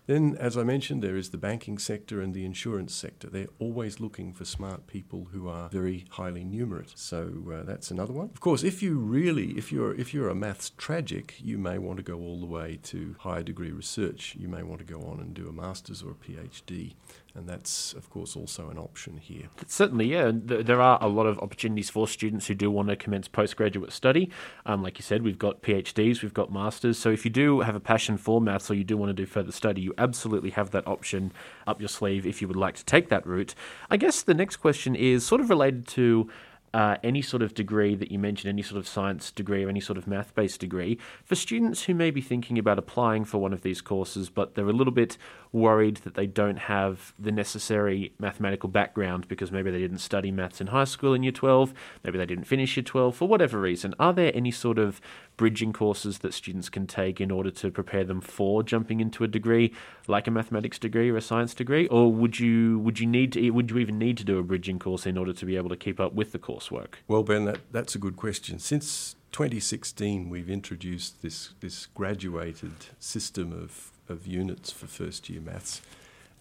Then, 0.07 0.37
as 0.39 0.55
I 0.57 0.63
mentioned, 0.63 1.01
there 1.01 1.17
is 1.17 1.29
the 1.29 1.37
banking 1.37 1.77
sector 1.77 2.21
and 2.21 2.33
the 2.33 2.45
insurance 2.45 2.93
sector. 2.93 3.27
They're 3.27 3.47
always 3.59 3.99
looking 3.99 4.33
for 4.33 4.45
smart 4.45 4.85
people 4.87 5.29
who 5.31 5.47
are 5.47 5.69
very 5.69 6.05
highly 6.11 6.45
numerate. 6.45 6.95
So 6.95 7.31
uh, 7.51 7.63
that's 7.63 7.89
another 7.89 8.13
one. 8.13 8.29
Of 8.33 8.39
course, 8.39 8.63
if 8.63 8.83
you 8.83 8.99
really, 8.99 9.51
if 9.57 9.71
you're 9.71 9.95
if 9.95 10.13
you're 10.13 10.29
a 10.29 10.35
maths 10.35 10.71
tragic, 10.77 11.35
you 11.41 11.57
may 11.57 11.77
want 11.77 11.97
to 11.97 12.03
go 12.03 12.19
all 12.19 12.39
the 12.39 12.45
way 12.45 12.79
to 12.83 13.15
higher 13.19 13.43
degree 13.43 13.71
research. 13.71 14.35
You 14.37 14.47
may 14.47 14.63
want 14.63 14.79
to 14.79 14.85
go 14.85 15.01
on 15.01 15.19
and 15.19 15.33
do 15.33 15.49
a 15.49 15.53
master's 15.53 16.03
or 16.03 16.11
a 16.11 16.15
PhD 16.15 16.93
and 17.35 17.47
that's 17.47 17.93
of 17.93 18.09
course 18.09 18.35
also 18.35 18.69
an 18.69 18.77
option 18.77 19.17
here. 19.17 19.49
Certainly, 19.67 20.05
yeah. 20.07 20.31
There 20.33 20.81
are 20.81 20.97
a 21.01 21.07
lot 21.07 21.25
of 21.25 21.37
opportunities 21.39 21.89
for 21.89 22.07
students 22.07 22.47
who 22.47 22.55
do 22.55 22.71
want 22.71 22.87
to 22.89 22.95
commence 22.95 23.27
postgraduate 23.27 23.91
study. 23.91 24.31
Um, 24.65 24.81
like 24.81 24.97
you 24.97 25.03
said, 25.03 25.21
we've 25.21 25.37
got 25.37 25.61
PhDs, 25.61 26.21
we've 26.21 26.33
got 26.33 26.51
masters. 26.51 26.97
So 26.97 27.09
if 27.11 27.25
you 27.25 27.31
do 27.31 27.59
have 27.59 27.75
a 27.75 27.79
passion 27.79 28.17
for 28.17 28.39
maths 28.39 28.71
or 28.71 28.73
you 28.73 28.83
do 28.83 28.97
want 28.97 29.09
to 29.09 29.13
do 29.13 29.25
further 29.25 29.51
study, 29.51 29.81
you 29.81 29.93
absolutely 29.97 30.51
have 30.51 30.71
that 30.71 30.87
option 30.87 31.31
up 31.67 31.79
your 31.81 31.89
sleeve 31.89 32.25
if 32.25 32.41
you 32.41 32.47
would 32.47 32.57
like 32.57 32.75
to 32.75 32.85
take 32.85 33.09
that 33.09 33.25
route. 33.27 33.53
I 33.89 33.97
guess 33.97 34.21
the 34.21 34.33
next 34.33 34.57
question 34.57 34.95
is 34.95 35.25
sort 35.25 35.41
of 35.41 35.49
related 35.49 35.87
to 35.89 36.29
uh, 36.75 36.97
any 37.03 37.21
sort 37.21 37.41
of 37.41 37.53
degree 37.53 37.95
that 37.95 38.11
you 38.11 38.19
mentioned, 38.19 38.49
any 38.49 38.61
sort 38.61 38.77
of 38.77 38.85
science 38.85 39.31
degree 39.31 39.63
or 39.63 39.69
any 39.69 39.79
sort 39.79 39.97
of 39.97 40.07
math 40.07 40.35
based 40.35 40.59
degree, 40.59 40.99
for 41.23 41.33
students 41.33 41.83
who 41.83 41.95
may 41.95 42.11
be 42.11 42.19
thinking 42.19 42.59
about 42.59 42.77
applying 42.77 43.23
for 43.23 43.37
one 43.37 43.53
of 43.53 43.61
these 43.61 43.79
courses, 43.79 44.29
but 44.29 44.55
they're 44.55 44.67
a 44.67 44.73
little 44.73 44.91
bit 44.91 45.17
worried 45.53 45.95
that 46.03 46.15
they 46.15 46.27
don't 46.27 46.57
have 46.57 47.13
the 47.17 47.31
necessary 47.31 48.11
mathematical 48.19 48.67
background 48.67 49.25
because 49.29 49.53
maybe 49.53 49.71
they 49.71 49.79
didn't 49.79 49.99
study 49.99 50.31
maths 50.31 50.59
in 50.59 50.67
high 50.67 50.83
school 50.83 51.13
in 51.13 51.23
year 51.23 51.31
12, 51.31 51.73
maybe 52.03 52.17
they 52.17 52.25
didn't 52.25 52.43
finish 52.43 52.75
year 52.75 52.83
12, 52.83 53.15
for 53.15 53.25
whatever 53.25 53.57
reason, 53.57 53.95
are 53.97 54.11
there 54.11 54.33
any 54.35 54.51
sort 54.51 54.77
of 54.77 54.99
bridging 55.37 55.73
courses 55.73 56.19
that 56.19 56.33
students 56.33 56.69
can 56.69 56.87
take 56.87 57.19
in 57.19 57.31
order 57.31 57.51
to 57.51 57.71
prepare 57.71 58.03
them 58.03 58.21
for 58.21 58.63
jumping 58.63 58.99
into 58.99 59.23
a 59.23 59.27
degree 59.27 59.73
like 60.07 60.27
a 60.27 60.31
mathematics 60.31 60.79
degree 60.79 61.09
or 61.09 61.17
a 61.17 61.21
science 61.21 61.53
degree? 61.53 61.87
Or 61.87 62.11
would 62.11 62.39
you 62.39 62.79
would 62.79 62.99
you 62.99 63.07
need 63.07 63.33
to 63.33 63.49
would 63.51 63.71
you 63.71 63.77
even 63.77 63.97
need 63.97 64.17
to 64.17 64.23
do 64.23 64.37
a 64.37 64.43
bridging 64.43 64.79
course 64.79 65.05
in 65.05 65.17
order 65.17 65.33
to 65.33 65.45
be 65.45 65.55
able 65.57 65.69
to 65.69 65.77
keep 65.77 65.99
up 65.99 66.13
with 66.13 66.31
the 66.31 66.39
coursework? 66.39 66.95
Well 67.07 67.23
ben 67.23 67.45
that, 67.45 67.59
that's 67.71 67.95
a 67.95 67.99
good 67.99 68.15
question. 68.15 68.59
Since 68.59 69.15
2016 69.31 70.29
we've 70.29 70.49
introduced 70.49 71.21
this 71.21 71.53
this 71.59 71.87
graduated 71.87 72.73
system 72.99 73.51
of 73.51 73.91
of 74.07 74.27
units 74.27 74.71
for 74.71 74.87
first 74.87 75.29
year 75.29 75.41
maths 75.41 75.81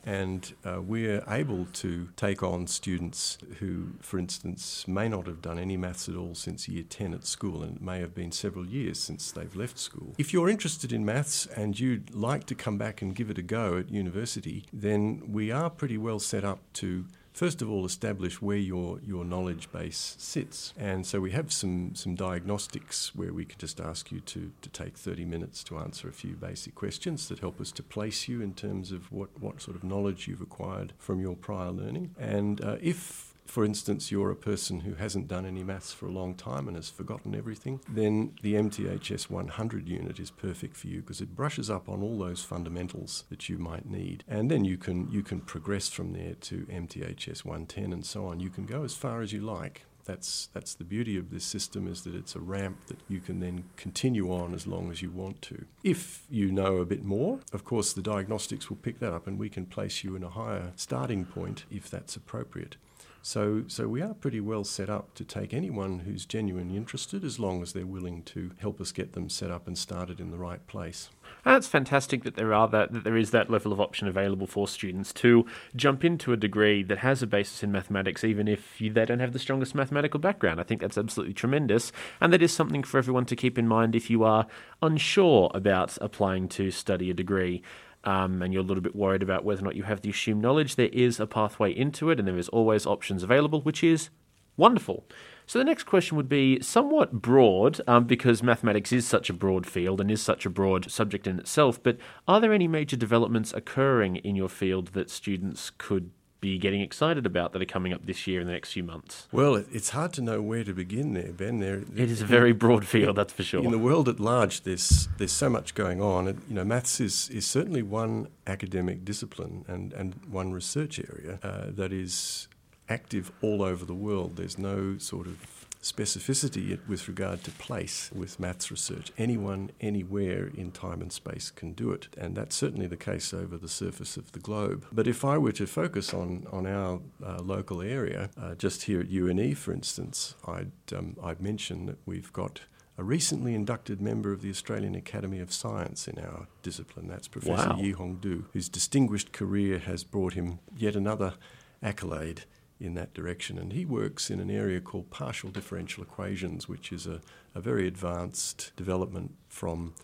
and 0.05 0.55
uh, 0.65 0.81
we're 0.83 1.25
able 1.29 1.67
to 1.73 2.09
take 2.17 2.43
on 2.43 2.67
students 2.67 3.39
who, 3.59 3.89
for 4.01 4.19
instance, 4.19 4.87
may 4.87 5.09
not 5.09 5.27
have 5.27 5.41
done 5.41 5.59
any 5.59 5.77
maths 5.77 6.09
at 6.09 6.15
all 6.15 6.35
since 6.35 6.69
year 6.69 6.85
10 6.89 7.15
at 7.15 7.25
school, 7.25 7.63
and 7.63 7.77
it 7.77 7.83
may 7.83 8.01
have 8.01 8.15
been 8.15 8.31
several 8.31 8.67
years 8.67 9.01
since 9.01 9.33
they've 9.33 9.57
left 9.57 9.79
school. 9.79 10.15
If 10.19 10.33
you're 10.33 10.51
interested 10.51 10.93
in 10.93 11.05
maths 11.05 11.47
and 11.47 11.79
you'd 11.79 12.15
like 12.15 12.45
to 12.47 12.55
come 12.55 12.77
back 12.77 13.01
and 13.01 13.15
give 13.15 13.31
it 13.31 13.39
a 13.39 13.43
go 13.43 13.79
at 13.79 13.91
university, 13.91 14.67
then 14.73 15.23
we 15.27 15.51
are 15.51 15.71
pretty 15.71 15.97
well 15.97 16.19
set 16.19 16.45
up 16.45 16.61
to 16.75 17.07
first 17.35 17.61
of 17.61 17.69
all 17.69 17.85
establish 17.85 18.41
where 18.41 18.57
your, 18.57 19.01
your 19.05 19.25
knowledge 19.25 19.71
base 19.73 20.15
sits. 20.19 20.73
And 20.79 21.05
so 21.05 21.21
we 21.21 21.33
have 21.33 21.53
some, 21.53 21.95
some 21.95 22.15
diagnostics 22.15 23.15
where 23.15 23.33
we 23.33 23.45
can 23.45 23.59
just 23.59 23.81
ask 23.81 24.11
you 24.13 24.21
to, 24.21 24.53
to 24.63 24.69
take 24.71 24.97
30 24.97 25.25
minutes 25.25 25.65
to 25.65 25.79
answer 25.79 26.09
a 26.09 26.13
few 26.13 26.35
basic 26.35 26.75
questions 26.77 27.29
that 27.29 27.41
help 27.41 27.61
us 27.61 27.73
to 27.73 27.83
place 27.83 28.29
you 28.29 28.41
in 28.41 28.55
terms 28.55 28.93
of 28.93 29.11
what, 29.11 29.29
what 29.41 29.61
sort 29.61 29.77
of 29.77 29.83
knowledge 29.83 30.29
you've 30.29 30.41
acquired 30.41 30.93
from 30.97 31.21
your 31.21 31.35
prior 31.35 31.73
learning. 31.73 32.15
And 32.19 32.61
uh, 32.61 32.77
if 32.81 33.34
for 33.47 33.65
instance, 33.65 34.11
you're 34.11 34.31
a 34.31 34.37
person 34.37 34.81
who 34.81 34.95
hasn't 34.95 35.29
done 35.29 35.47
any 35.47 35.63
maths 35.63 35.93
for 35.93 36.07
a 36.07 36.13
long 36.13 36.35
time 36.35 36.67
and 36.67 36.77
has 36.77 36.91
forgotten 36.91 37.35
everything, 37.35 37.81
then 37.89 38.33
the 38.43 38.55
MTHS 38.55 39.31
100 39.31 39.89
unit 39.89 40.19
is 40.19 40.31
perfect 40.31 40.77
for 40.77 40.89
you 40.89 41.01
because 41.01 41.21
it 41.21 41.37
brushes 41.37 41.71
up 41.71 41.89
on 41.89 42.03
all 42.03 42.19
those 42.19 42.43
fundamentals 42.43 43.25
that 43.31 43.49
you 43.49 43.59
might 43.59 43.89
need. 43.89 44.25
And 44.29 44.51
then 44.51 44.65
you 44.65 44.77
can 44.77 45.11
you 45.11 45.23
can 45.23 45.41
progress 45.41 45.89
from 45.89 46.13
there 46.13 46.35
to 46.35 46.67
MTHS 46.67 47.45
110 47.45 47.93
and 47.93 48.05
so 48.05 48.27
on. 48.27 48.41
You 48.41 48.51
can 48.51 48.67
go 48.67 48.83
as 48.85 48.95
far 48.95 49.21
as 49.21 49.33
you 49.33 49.41
like. 49.41 49.85
That's 50.05 50.49
that's 50.53 50.75
the 50.75 50.85
beauty 50.85 51.17
of 51.17 51.31
this 51.31 51.45
system 51.45 51.89
is 51.89 52.03
that 52.03 52.15
it's 52.15 52.35
a 52.35 52.41
ramp 52.41 52.87
that 52.89 52.99
you 53.09 53.21
can 53.21 53.41
then 53.41 53.65
continue 53.77 54.33
on 54.33 54.53
as 54.55 54.67
long 54.67 54.91
as 54.91 55.01
you 55.01 55.11
want 55.11 55.41
to. 55.43 55.65
If 55.83 56.25
you 56.29 56.51
know 56.51 56.79
a 56.79 56.85
bit 56.85 57.05
more, 57.05 57.41
of 57.53 57.65
course 57.65 57.93
the 57.93 58.03
diagnostics 58.03 58.69
will 58.69 58.77
pick 58.77 58.99
that 58.99 59.13
up 59.13 59.27
and 59.27 59.39
we 59.39 59.49
can 59.49 59.65
place 59.65 60.05
you 60.05 60.15
in 60.17 60.23
a 60.23 60.29
higher 60.29 60.73
starting 60.77 61.25
point 61.25 61.65
if 61.71 61.89
that's 61.91 62.17
appropriate. 62.17 62.77
So, 63.27 63.65
so 63.69 63.89
we 63.89 64.03
are 64.03 64.13
pretty 64.13 64.43
well 64.43 64.65
set 64.65 64.91
up 64.91 65.15
to 65.15 65.25
take 65.25 65.55
anyone 65.55 66.01
who's 66.01 66.27
genuinely 66.27 66.77
interested 66.77 67.25
as 67.25 67.39
long 67.39 67.63
as 67.63 67.73
they're 67.73 67.87
willing 67.87 68.23
to 68.25 68.51
help 68.59 68.83
us 68.83 68.93
get 68.93 69.15
them 69.15 69.31
set 69.31 69.51
up 69.51 69.67
and 69.67 69.79
started 69.79 70.21
in 70.21 70.31
the 70.31 70.37
right 70.37 70.65
place. 70.67 71.09
It's 71.47 71.67
fantastic 71.67 72.23
that 72.25 72.37
there 72.37 72.53
are 72.53 72.69
that, 72.69 72.93
that 72.93 73.03
there 73.03 73.17
is 73.17 73.31
that 73.31 73.49
level 73.49 73.73
of 73.73 73.81
option 73.81 74.09
available 74.09 74.47
for 74.47 74.69
students 74.69 75.11
to 75.15 75.47
jump 75.75 76.05
into 76.05 76.35
a 76.35 76.37
degree 76.37 76.83
that 76.83 76.99
has 76.99 77.23
a 77.23 77.27
basis 77.27 77.63
in 77.63 77.73
mathematics, 77.73 78.25
even 78.25 78.47
if 78.47 78.79
you, 78.79 78.93
they 78.93 79.07
don't 79.07 79.21
have 79.21 79.33
the 79.33 79.39
strongest 79.39 79.75
mathematical 79.75 80.21
background. 80.21 80.61
I 80.61 80.65
think 80.65 80.83
that's 80.83 80.99
absolutely 80.99 81.33
tremendous, 81.33 81.93
and 82.21 82.31
that 82.31 82.43
is 82.43 82.53
something 82.53 82.83
for 82.83 82.99
everyone 82.99 83.25
to 83.25 83.37
keep 83.37 83.59
in 83.59 83.67
mind 83.67 83.95
if 83.95 84.11
you 84.11 84.23
are 84.23 84.47
unsure 84.83 85.51
about 85.55 85.97
applying 86.03 86.47
to 86.51 86.71
study 86.71 87.09
a 87.09 87.15
degree. 87.15 87.63
Um, 88.05 88.43
and 88.43 88.53
you're 88.53 88.63
a 88.63 88.67
little 88.67 88.83
bit 88.83 88.95
worried 88.95 89.23
about 89.23 89.45
whether 89.45 89.63
or 89.63 89.65
not 89.65 89.77
you 89.77 89.85
have 89.85 90.03
the 90.03 90.11
assumed 90.11 90.43
knowledge, 90.43 90.77
there 90.77 90.91
is 90.93 91.19
a 91.19 91.27
pathway 91.27 91.73
into 91.73 92.11
it, 92.11 92.19
and 92.19 92.29
there 92.29 92.39
is 92.39 92.51
always 92.51 92.87
options 92.87 93.23
available, 93.23 93.63
which 93.63 93.83
is 93.83 94.11
wonderful. 94.57 95.05
So 95.47 95.59
the 95.59 95.65
next 95.65 95.85
question 95.85 96.17
would 96.17 96.29
be 96.29 96.61
somewhat 96.61 97.13
broad, 97.13 97.81
um, 97.87 98.05
because 98.05 98.43
mathematics 98.43 98.93
is 98.93 99.07
such 99.07 99.29
a 99.29 99.35
broad 99.35 99.67
field 99.67 100.01
and 100.01 100.11
is 100.11 100.23
such 100.23 100.47
a 100.47 100.51
broad 100.51 100.91
subject 100.91 101.27
in 101.27 101.39
itself. 101.39 101.83
But 101.83 101.99
are 102.29 102.41
there 102.41 102.53
any 102.53 102.69
major 102.69 102.97
developments 102.97 103.53
occurring 103.53 104.17
in 104.17 104.37
your 104.37 104.49
field 104.49 104.89
that 104.89 105.11
students 105.11 105.71
could 105.71 106.11
be 106.45 106.59
getting 106.59 106.83
excited 106.83 107.25
about 107.25 107.53
that 107.53 107.63
are 107.63 107.73
coming 107.77 107.93
up 107.95 108.05
this 108.05 108.27
year 108.27 108.41
in 108.41 108.47
the 108.47 108.53
next 108.53 108.73
few 108.73 108.85
months? 108.85 109.27
Well, 109.33 109.57
it's 109.57 109.91
hard 109.91 110.13
to 110.15 110.23
know 110.23 110.43
where 110.43 110.63
to 110.63 110.75
begin 110.75 111.15
there, 111.15 111.33
Ben. 111.33 111.59
There, 111.59 111.77
it 111.97 112.11
is 112.11 112.21
a 112.21 112.27
very 112.27 112.53
broad 112.53 112.87
field, 112.87 113.17
that's 113.17 113.33
for 113.33 113.43
sure. 113.43 113.65
In 113.65 113.71
the 113.71 113.79
world 113.79 114.09
at 114.09 114.21
large, 114.21 114.61
there's 114.63 115.09
there's 115.17 115.33
so 115.33 115.49
much 115.49 115.75
going 115.75 116.03
on. 116.03 116.29
It, 116.29 116.37
you 116.49 116.55
know, 116.55 116.65
maths 116.65 117.01
is, 117.01 117.31
is 117.31 117.47
certainly 117.47 117.83
one 117.83 118.29
academic 118.47 119.05
discipline 119.05 119.65
and, 119.67 119.93
and 119.95 120.15
one 120.29 120.53
research 120.53 120.99
area 120.99 121.39
uh, 121.43 121.67
that 121.69 121.93
is 121.93 122.49
active 122.89 123.33
all 123.41 123.63
over 123.63 123.85
the 123.87 123.95
world. 123.95 124.37
There's 124.37 124.59
no 124.59 124.99
sort 124.99 125.27
of 125.27 125.39
specificity 125.85 126.79
with 126.89 127.09
regard 127.09 127.45
to 127.45 127.51
place 127.51 128.11
with 128.15 128.41
maths 128.41 128.71
research. 128.71 129.13
Anyone, 129.19 129.71
anywhere 129.83 130.51
in 130.57 130.73
time 130.73 131.03
and 131.03 131.13
space 131.13 131.51
can 131.51 131.75
do 131.75 131.93
it, 131.93 132.09
and 132.17 132.35
that's 132.35 132.57
certainly 132.57 132.87
the 132.87 132.97
case 132.97 133.35
over 133.35 133.59
the 133.59 133.69
surface 133.69 134.17
of 134.17 134.33
the 134.33 134.39
globe. 134.39 134.87
But 134.91 135.07
if 135.07 135.25
I 135.25 135.37
were 135.37 135.53
to 135.53 135.67
focus 135.67 136.15
on, 136.15 136.47
on 136.51 136.67
our 136.67 137.01
uh, 137.23 137.43
local 137.43 137.83
area, 137.83 138.31
uh, 138.41 138.55
just 138.55 138.85
here 138.85 139.01
at 139.01 139.11
UNE, 139.11 139.55
for 139.55 139.73
instance, 139.73 140.35
I'd, 140.47 140.73
um, 140.97 141.17
I'd 141.23 141.43
mention 141.43 141.85
that 141.87 141.99
we've 142.07 142.33
got 142.33 142.63
a 142.97 143.05
recently 143.05 143.55
inducted 143.55 144.01
member 144.01 144.33
of 144.33 144.41
the 144.41 144.51
Australian 144.51 144.95
Academy 144.95 145.41
of 145.41 145.53
Science 145.53 146.09
in 146.09 146.19
our 146.19 146.47
discipline. 146.63 147.09
That's 147.09 147.29
Professor 147.29 147.71
wow. 147.71 147.77
Yihong 147.79 148.21
Du, 148.21 148.47
whose 148.55 148.71
distinguished 148.71 149.33
career 149.33 149.81
has 149.81 150.03
brought 150.03 150.33
him 150.33 150.61
yet 150.75 150.97
another 150.97 151.35
accolade 151.83 152.45
in 152.81 152.95
that 152.95 153.15
direction. 153.15 153.59
And 153.59 153.73
he 153.73 153.85
works 153.85 154.31
in 154.31 154.41
an 154.41 154.51
area 154.51 154.81
called 154.81 155.11
partial 155.11 155.51
differential 155.51 156.03
equations, 156.03 156.69
which 156.69 156.93
is 156.93 157.07
a, 157.07 157.21
a 157.55 157.61
very 157.61 157.87
advanced 157.87 158.73
development 158.77 159.33
from 159.49 159.95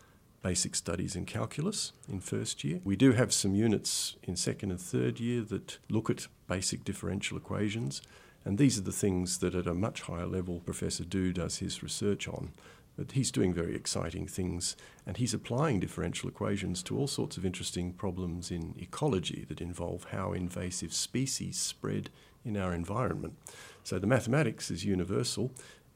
basic 0.42 0.74
studies 0.74 1.14
in 1.14 1.26
calculus 1.26 1.92
in 2.08 2.20
first 2.20 2.64
year. 2.64 2.80
We 2.84 2.96
do 2.96 3.12
have 3.12 3.32
some 3.32 3.54
units 3.54 4.16
in 4.22 4.36
second 4.36 4.70
and 4.70 4.80
third 4.80 5.20
year 5.20 5.42
that 5.42 5.78
look 5.88 6.08
at 6.08 6.26
basic 6.48 6.84
differential 6.84 7.36
equations. 7.36 8.00
And 8.44 8.56
these 8.56 8.78
are 8.78 8.82
the 8.82 8.92
things 8.92 9.38
that 9.38 9.54
at 9.54 9.66
a 9.66 9.74
much 9.74 10.02
higher 10.02 10.26
level 10.26 10.60
Professor 10.60 11.04
Du 11.04 11.32
does 11.32 11.58
his 11.58 11.82
research 11.82 12.26
on. 12.26 12.52
But 13.00 13.12
he's 13.12 13.30
doing 13.30 13.54
very 13.54 13.74
exciting 13.74 14.26
things 14.26 14.76
and 15.06 15.16
he's 15.16 15.32
applying 15.32 15.80
differential 15.80 16.28
equations 16.28 16.82
to 16.82 16.98
all 16.98 17.06
sorts 17.06 17.38
of 17.38 17.46
interesting 17.46 17.94
problems 17.94 18.50
in 18.50 18.74
ecology 18.78 19.46
that 19.48 19.62
involve 19.62 20.08
how 20.10 20.34
invasive 20.34 20.92
species 20.92 21.56
spread 21.58 22.10
in 22.44 22.58
our 22.58 22.74
environment. 22.74 23.38
So 23.84 23.98
the 23.98 24.06
mathematics 24.06 24.70
is 24.70 24.84
universal, 24.84 25.50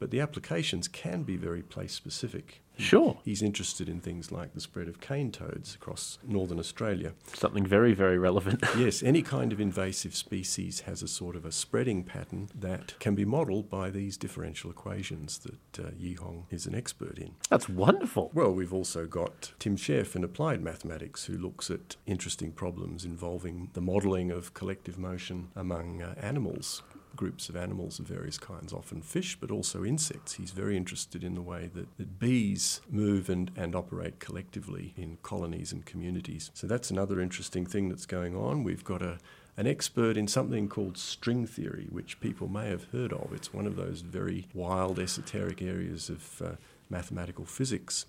but 0.04 0.10
the 0.10 0.20
applications 0.20 0.86
can 0.86 1.22
be 1.22 1.34
very 1.34 1.62
place 1.62 1.94
specific. 1.94 2.60
Sure. 2.76 3.16
He's 3.24 3.40
interested 3.40 3.88
in 3.88 4.00
things 4.00 4.30
like 4.30 4.52
the 4.52 4.60
spread 4.60 4.86
of 4.86 5.00
cane 5.00 5.32
toads 5.32 5.74
across 5.74 6.18
northern 6.22 6.58
Australia. 6.58 7.14
Something 7.32 7.64
very, 7.64 7.94
very 7.94 8.18
relevant. 8.18 8.62
yes, 8.76 9.02
any 9.02 9.22
kind 9.22 9.50
of 9.50 9.60
invasive 9.62 10.14
species 10.14 10.80
has 10.80 11.02
a 11.02 11.08
sort 11.08 11.36
of 11.36 11.46
a 11.46 11.52
spreading 11.52 12.02
pattern 12.04 12.50
that 12.54 12.98
can 12.98 13.14
be 13.14 13.24
modelled 13.24 13.70
by 13.70 13.88
these 13.88 14.18
differential 14.18 14.70
equations 14.70 15.38
that 15.38 15.82
uh, 15.82 15.90
Yihong 15.92 16.44
is 16.50 16.66
an 16.66 16.74
expert 16.74 17.16
in. 17.18 17.30
That's 17.48 17.70
wonderful. 17.70 18.30
Well, 18.34 18.52
we've 18.52 18.74
also 18.74 19.06
got 19.06 19.54
Tim 19.58 19.78
Schaerf 19.78 20.14
in 20.14 20.22
applied 20.22 20.60
mathematics 20.60 21.24
who 21.24 21.38
looks 21.38 21.70
at 21.70 21.96
interesting 22.04 22.52
problems 22.52 23.06
involving 23.06 23.70
the 23.72 23.80
modelling 23.80 24.30
of 24.30 24.52
collective 24.52 24.98
motion 24.98 25.48
among 25.56 26.02
uh, 26.02 26.14
animals 26.20 26.82
groups 27.16 27.48
of 27.48 27.56
animals 27.56 27.98
of 27.98 28.06
various 28.06 28.38
kinds, 28.38 28.72
often 28.72 29.02
fish, 29.02 29.36
but 29.40 29.50
also 29.50 29.84
insects. 29.84 30.34
He's 30.34 30.50
very 30.50 30.76
interested 30.76 31.24
in 31.24 31.34
the 31.34 31.42
way 31.42 31.70
that, 31.74 31.96
that 31.96 32.18
bees 32.18 32.80
move 32.90 33.28
and, 33.28 33.50
and 33.56 33.74
operate 33.74 34.18
collectively 34.18 34.94
in 34.96 35.18
colonies 35.22 35.72
and 35.72 35.84
communities. 35.84 36.50
So 36.54 36.66
that's 36.66 36.90
another 36.90 37.20
interesting 37.20 37.66
thing 37.66 37.88
that's 37.88 38.06
going 38.06 38.36
on. 38.36 38.64
We've 38.64 38.84
got 38.84 39.02
a 39.02 39.18
an 39.56 39.66
expert 39.68 40.16
in 40.16 40.26
something 40.26 40.68
called 40.68 40.98
string 40.98 41.46
theory, 41.46 41.86
which 41.90 42.18
people 42.20 42.48
may 42.48 42.68
have 42.68 42.86
heard 42.90 43.12
of. 43.12 43.32
It's 43.32 43.54
one 43.54 43.66
of 43.66 43.76
those 43.76 44.00
very 44.00 44.48
wild, 44.52 44.98
esoteric 44.98 45.62
areas 45.62 46.08
of 46.08 46.42
uh, 46.42 46.50
mathematical 46.90 47.44
physics. 47.44 48.06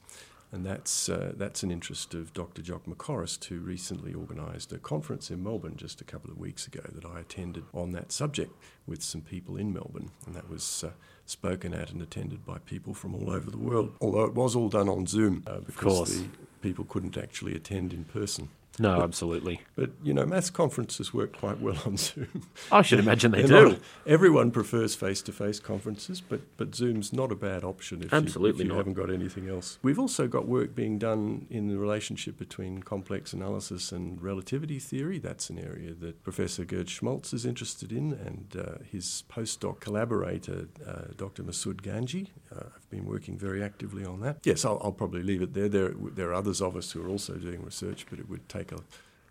And 0.52 0.66
that's, 0.66 1.10
uh, 1.10 1.34
that's 1.36 1.64
an 1.64 1.72
interest 1.72 2.14
of 2.14 2.34
Dr. 2.34 2.62
Jock 2.62 2.86
McOrist, 2.86 3.44
who 3.46 3.60
recently 3.60 4.14
organised 4.14 4.72
a 4.72 4.78
conference 4.78 5.30
in 5.30 5.44
Melbourne 5.44 5.76
just 5.76 6.00
a 6.00 6.06
couple 6.06 6.32
of 6.32 6.38
weeks 6.38 6.66
ago 6.66 6.82
that 6.94 7.06
I 7.06 7.20
attended 7.20 7.66
on 7.74 7.92
that 7.92 8.12
subject 8.12 8.54
with 8.88 9.04
some 9.04 9.22
people 9.22 9.58
in 9.58 9.74
Melbourne. 9.74 10.12
And 10.26 10.36
that 10.36 10.50
was 10.50 10.84
uh, 10.84 10.92
spoken 11.26 11.74
at 11.74 11.92
and 11.92 12.02
attended 12.02 12.46
by 12.46 12.60
people 12.60 12.94
from 12.94 13.16
all 13.16 13.30
over 13.30 13.50
the 13.50 13.58
world, 13.58 13.96
although 14.00 14.24
it 14.24 14.34
was 14.34 14.56
all 14.56 14.70
done 14.70 14.88
on 14.88 15.08
Zoom 15.08 15.44
uh, 15.48 15.60
because 15.60 16.22
the 16.22 16.28
people 16.62 16.86
couldn't 16.86 17.18
actually 17.18 17.56
attend 17.56 17.92
in 17.92 18.04
person. 18.06 18.50
No, 18.80 19.02
absolutely. 19.02 19.62
But 19.76 19.92
you 20.04 20.14
know, 20.14 20.26
maths 20.26 20.50
conferences 20.50 21.14
work 21.14 21.38
quite 21.38 21.60
well 21.60 21.78
on 21.86 21.98
Zoom. 21.98 22.48
I 22.72 22.82
should 22.82 23.00
imagine 23.00 23.32
they 23.32 23.44
do. 23.44 23.70
Not, 23.70 23.80
everyone 24.06 24.52
prefers 24.52 24.96
face-to-face 24.96 25.60
conferences, 25.60 26.22
but 26.22 26.42
but 26.58 26.76
Zoom's 26.76 27.14
not 27.14 27.32
a 27.32 27.36
bad 27.36 27.64
option 27.64 28.04
if 28.04 28.14
absolutely 28.14 28.66
you, 28.66 28.72
if 28.72 28.74
you 28.74 28.78
haven't 28.78 28.94
got 28.94 29.10
anything 29.10 29.50
else. 29.50 29.80
We've 29.82 30.00
also 30.00 30.28
got 30.28 30.48
work 30.48 30.76
being 30.76 30.98
done 30.98 31.48
in 31.50 31.68
the 31.68 31.78
relationship 31.78 32.38
between 32.38 32.84
complex 32.84 33.34
analysis 33.34 33.92
and 33.92 34.22
relativity 34.22 34.80
theory. 34.80 35.20
That's 35.20 35.50
an 35.50 35.60
area 35.60 35.94
that 35.94 36.24
Professor 36.24 36.66
Gerd 36.66 36.88
Schmalz 36.88 37.34
is 37.34 37.46
interested 37.46 37.92
in, 37.92 38.14
and 38.14 38.56
uh, 38.60 38.84
his 38.84 39.24
postdoc 39.30 39.80
collaborator, 39.80 40.68
uh, 40.86 41.14
Dr. 41.16 41.44
Masood 41.44 41.82
Ganji, 41.82 42.30
uh, 42.54 42.70
been 42.96 43.06
working 43.06 43.38
very 43.38 43.64
actively 43.64 44.06
on 44.06 44.22
that. 44.22 44.38
Yes, 44.44 44.66
I'll, 44.66 44.80
I'll 44.84 44.92
probably 44.92 45.24
leave 45.24 45.42
it 45.42 45.54
there. 45.54 45.70
There 45.70 45.94
there 45.94 46.30
are 46.30 46.34
others 46.34 46.62
of 46.62 46.76
us 46.76 46.92
who 46.92 47.06
are 47.06 47.10
also 47.10 47.36
doing 47.36 47.64
research, 47.64 48.06
but 48.10 48.20
it 48.20 48.30
would 48.30 48.48
take 48.50 48.72
a 48.72 48.80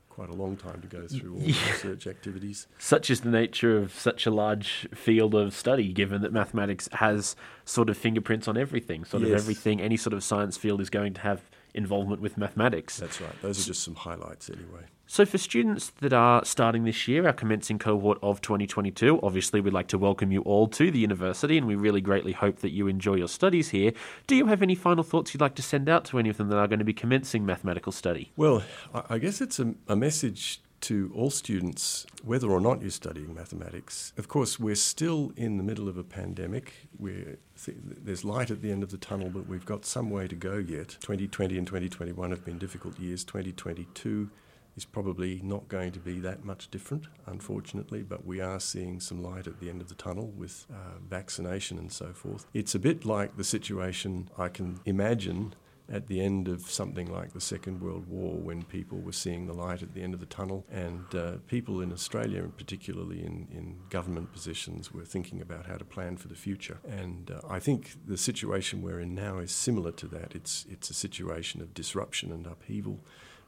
quite 0.09 0.29
a 0.29 0.35
long 0.35 0.57
time 0.57 0.81
to 0.81 0.87
go 0.87 1.09
through 1.09 1.35
all 1.35 1.41
yeah. 1.41 1.55
the 1.55 1.73
research 1.73 2.07
activities. 2.07 2.69
Such 2.79 3.11
is 3.11 3.23
the 3.23 3.31
nature 3.31 3.77
of 3.77 3.93
such 3.93 4.27
a 4.27 4.31
large 4.31 4.89
field 4.95 5.35
of 5.35 5.53
study, 5.55 5.93
given 5.93 6.23
that 6.23 6.33
mathematics 6.33 6.89
has 6.93 7.35
sort 7.65 7.91
of 7.91 7.97
fingerprints 7.97 8.47
on 8.47 8.57
everything. 8.57 9.05
Sort 9.05 9.25
yes. 9.25 9.33
of 9.33 9.39
everything, 9.39 9.81
any 9.81 9.97
sort 9.97 10.15
of 10.15 10.23
science 10.23 10.57
field 10.57 10.81
is 10.81 10.89
going 10.89 11.15
to 11.15 11.21
have 11.23 11.43
involvement 11.75 12.21
with 12.23 12.39
mathematics. 12.39 12.99
That's 12.99 13.21
right. 13.21 13.43
Those 13.43 13.61
are 13.61 13.67
just 13.67 13.83
some 13.83 13.95
highlights, 13.95 14.49
anyway. 14.49 14.85
So, 15.07 15.27
for 15.27 15.37
students 15.37 15.91
that 16.01 16.15
are 16.15 16.45
starting 16.47 16.85
this 16.85 17.07
year, 17.07 17.27
our 17.27 17.33
commencing 17.35 17.79
cohort 17.79 18.19
of 18.23 18.41
2022, 18.41 19.21
obviously 19.23 19.61
we'd 19.61 19.75
like 19.75 19.89
to 19.89 19.99
welcome 19.99 20.33
you 20.33 20.41
all 20.43 20.67
to 20.69 20.91
the 20.91 20.99
university 20.99 21.59
and 21.59 21.67
we 21.67 21.75
really 21.75 22.01
greatly 22.01 22.33
hope 22.33 22.61
that 22.61 22.71
you 22.71 22.89
enjoy 22.89 23.17
your 23.17 23.29
studies 23.29 23.69
here. 23.69 23.93
Do 24.27 24.35
you 24.35 24.47
have 24.47 24.63
any 24.63 24.75
final 24.75 25.05
thoughts 25.05 25.35
you'd 25.35 25.43
like 25.43 25.57
to 25.57 25.63
send 25.63 25.91
out 25.91 26.07
to 26.07 26.19
any 26.19 26.31
of 26.31 26.39
them 26.39 26.49
that 26.49 26.57
are 26.57 26.67
going 26.67 26.79
to 26.79 26.87
be 26.87 26.95
commencing 26.95 27.45
mathematical 27.45 27.93
study? 27.93 28.33
Well, 28.37 28.63
I 29.11 29.19
guess 29.19 29.43
it's 29.43 29.61
a, 29.61 29.75
a 29.89 29.95
message 29.95 30.63
to 30.85 31.11
all 31.15 31.31
students, 31.31 32.07
whether 32.23 32.51
or 32.51 32.61
not 32.61 32.83
you're 32.83 32.91
studying 32.91 33.35
mathematics. 33.35 34.13
Of 34.19 34.29
course, 34.29 34.59
we're 34.61 34.75
still 34.75 35.33
in 35.37 35.57
the 35.57 35.63
middle 35.63 35.89
of 35.89 35.97
a 35.97 36.05
pandemic. 36.05 36.89
We're 36.99 37.39
th- 37.65 37.79
there's 37.83 38.25
light 38.25 38.51
at 38.51 38.61
the 38.61 38.71
end 38.71 38.83
of 38.83 38.91
the 38.91 38.99
tunnel, 38.99 39.31
but 39.31 39.47
we've 39.47 39.65
got 39.65 39.87
some 39.87 40.11
way 40.11 40.29
to 40.29 40.35
go 40.35 40.57
yet. 40.57 40.99
2020 41.01 41.57
and 41.57 41.67
2021 41.67 42.31
have 42.31 42.45
been 42.45 42.59
difficult 42.59 42.99
years. 42.99 43.25
2022 43.25 44.31
is 44.77 44.85
probably 44.85 45.41
not 45.43 45.69
going 45.69 45.93
to 45.93 46.01
be 46.01 46.21
that 46.21 46.45
much 46.45 46.71
different, 46.71 47.07
unfortunately, 47.27 48.03
but 48.03 48.27
we 48.27 48.41
are 48.41 48.61
seeing 48.61 49.01
some 49.01 49.23
light 49.23 49.47
at 49.47 49.61
the 49.61 49.71
end 49.71 49.81
of 49.81 49.89
the 49.89 49.95
tunnel 49.95 50.33
with 50.37 50.67
uh, 50.71 50.99
vaccination 51.09 51.79
and 51.79 51.93
so 51.93 52.13
forth. 52.13 52.47
It's 52.53 52.75
a 52.75 52.79
bit 52.79 53.05
like 53.05 53.37
the 53.37 53.45
situation 53.45 54.29
I 54.37 54.49
can 54.49 54.81
imagine 54.85 55.55
at 55.91 56.07
the 56.07 56.21
end 56.21 56.49
of 56.49 56.63
something 56.63 57.13
like 57.13 57.33
the 57.33 57.41
Second 57.41 57.81
World 57.81 58.07
War 58.09 58.37
when 58.37 58.63
people 58.63 58.99
were 58.99 59.13
seeing 59.13 59.47
the 59.47 59.53
light 59.53 59.83
at 59.83 59.95
the 59.95 60.03
end 60.03 60.15
of 60.15 60.21
the 60.21 60.27
tunnel, 60.27 60.65
and 60.71 61.15
uh, 61.15 61.33
people 61.47 61.81
in 61.81 61.93
Australia, 61.93 62.43
and 62.43 62.57
particularly 62.57 63.21
in, 63.21 63.49
in 63.51 63.77
government 63.91 64.33
positions, 64.33 64.93
were 64.93 65.05
thinking 65.05 65.41
about 65.41 65.67
how 65.67 65.77
to 65.77 65.85
plan 65.85 66.17
for 66.17 66.29
the 66.29 66.35
future. 66.35 66.79
And 66.89 67.31
uh, 67.31 67.41
I 67.49 67.59
think 67.59 67.93
the 68.07 68.17
situation 68.17 68.83
we're 68.83 69.01
in 69.01 69.15
now 69.15 69.39
is 69.39 69.53
similar 69.53 69.93
to 69.93 70.07
that. 70.09 70.35
It's, 70.35 70.65
it's 70.71 70.91
a 70.91 70.95
situation 70.95 71.61
of 71.61 71.75
disruption 71.75 72.33
and 72.33 72.47
upheaval 72.47 73.01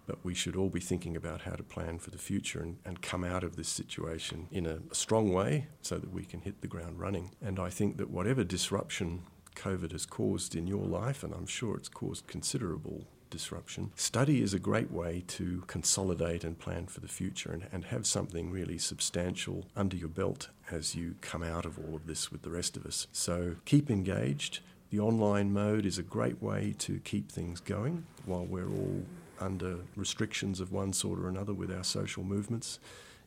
but 0.07 0.25
we 0.25 0.35
should 0.35 0.57
all 0.57 0.69
be 0.69 0.81
thinking 0.81 1.17
about 1.17 1.43
how 1.43 1.53
to 1.53 1.63
plan 1.63 1.99
for 1.99 2.11
the 2.11 2.19
future 2.19 2.61
and, 2.61 2.79
and 2.85 3.03
come 3.03 3.25
out 3.25 3.43
of 3.43 3.57
this 3.57 3.69
situation 3.69 4.47
in 4.53 4.65
a, 4.65 4.79
a 4.91 4.95
strong 4.95 5.33
way 5.33 5.67
so 5.83 5.99
that 5.99 6.13
we 6.13 6.25
can 6.25 6.41
hit 6.41 6.61
the 6.61 6.69
ground 6.69 6.99
running. 6.99 7.33
And 7.43 7.59
I 7.59 7.71
think 7.71 7.97
that 7.97 8.11
whatever 8.11 8.45
disruption 8.45 9.25
COVID 9.57 9.93
has 9.93 10.07
caused 10.07 10.55
in 10.55 10.67
your 10.67 10.85
life, 10.85 11.25
and 11.25 11.35
I'm 11.35 11.47
sure 11.47 11.77
it's 11.77 11.89
caused 11.89 12.27
considerable 12.29 13.05
disruption. 13.31 13.91
Study 13.97 14.41
is 14.41 14.55
a 14.55 14.59
great 14.59 14.91
way 14.91 15.25
to 15.27 15.65
consolidate 15.67 16.45
and 16.45 16.59
plan 16.59 16.87
for 16.87 17.01
the 17.01 17.09
future 17.09 17.51
and, 17.51 17.67
and 17.73 17.87
have 17.87 18.07
something 18.07 18.51
really 18.51 18.79
substantial 18.79 19.67
under 19.75 19.97
your 19.97 20.09
belt 20.09 20.49
as 20.71 20.95
you 20.95 21.17
come 21.21 21.43
out 21.43 21.65
of 21.65 21.79
all 21.79 21.97
of 21.97 22.07
this 22.07 22.31
with 22.31 22.43
the 22.43 22.51
rest 22.51 22.77
of 22.77 22.87
us. 22.87 23.09
So 23.13 23.57
keep 23.65 23.91
engaged. 23.91 24.61
The 24.91 25.01
online 25.01 25.53
mode 25.53 25.85
is 25.85 25.99
a 25.99 26.03
great 26.03 26.41
way 26.41 26.75
to 26.79 27.01
keep 27.01 27.31
things 27.33 27.59
going 27.59 28.05
while 28.25 28.45
we're 28.45 28.71
all 28.71 29.03
under 29.41 29.79
restrictions 29.97 30.61
of 30.61 30.73
one 30.73 30.93
sort 30.93 31.19
or 31.19 31.29
another 31.29 31.53
with 31.53 31.73
our 31.73 31.85
social 31.85 32.23
movements. 32.23 32.79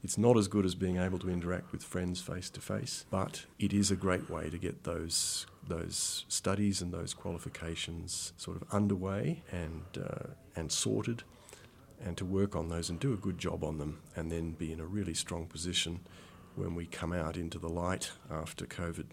It's 0.01 0.17
not 0.17 0.37
as 0.37 0.47
good 0.47 0.65
as 0.65 0.75
being 0.75 0.97
able 0.97 1.19
to 1.19 1.29
interact 1.29 1.73
with 1.73 1.83
friends 1.83 2.21
face 2.21 2.49
to 2.51 2.61
face, 2.61 3.05
but 3.11 3.45
it 3.59 3.73
is 3.73 3.91
a 3.91 3.97
great 3.97 4.29
way 4.29 4.49
to 4.49 4.57
get 4.57 4.85
those 4.85 5.45
those 5.69 6.25
studies 6.27 6.81
and 6.81 6.93
those 6.93 7.13
qualifications 7.13 8.33
sort 8.37 8.57
of 8.57 8.63
underway 8.71 9.41
and 9.51 9.83
uh, 9.97 10.27
and 10.55 10.71
sorted, 10.71 11.23
and 12.03 12.17
to 12.17 12.25
work 12.25 12.55
on 12.55 12.69
those 12.69 12.89
and 12.89 12.99
do 12.99 13.13
a 13.13 13.17
good 13.17 13.37
job 13.37 13.63
on 13.63 13.77
them, 13.77 13.99
and 14.15 14.31
then 14.31 14.51
be 14.51 14.71
in 14.73 14.79
a 14.79 14.85
really 14.85 15.13
strong 15.13 15.45
position 15.45 16.01
when 16.59 16.75
we 16.75 16.85
come 16.85 17.13
out 17.13 17.37
into 17.37 17.57
the 17.57 17.69
light 17.69 18.11
after 18.29 18.65
COVID. 18.65 19.05